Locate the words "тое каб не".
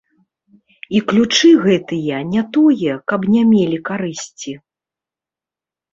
2.57-3.41